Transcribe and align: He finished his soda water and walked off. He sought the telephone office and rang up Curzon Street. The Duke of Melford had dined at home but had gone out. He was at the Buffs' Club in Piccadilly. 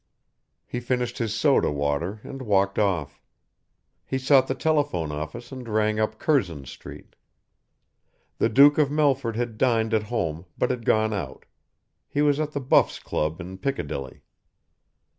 He 0.65 0.79
finished 0.79 1.19
his 1.19 1.35
soda 1.35 1.71
water 1.71 2.21
and 2.23 2.41
walked 2.41 2.79
off. 2.79 3.21
He 4.03 4.17
sought 4.17 4.47
the 4.47 4.55
telephone 4.55 5.11
office 5.11 5.51
and 5.51 5.69
rang 5.69 5.99
up 5.99 6.17
Curzon 6.17 6.65
Street. 6.65 7.15
The 8.39 8.49
Duke 8.49 8.79
of 8.79 8.89
Melford 8.89 9.35
had 9.35 9.59
dined 9.59 9.93
at 9.93 10.01
home 10.09 10.45
but 10.57 10.71
had 10.71 10.85
gone 10.85 11.13
out. 11.13 11.45
He 12.07 12.23
was 12.23 12.39
at 12.39 12.53
the 12.53 12.59
Buffs' 12.59 12.97
Club 12.97 13.39
in 13.39 13.59
Piccadilly. 13.59 14.23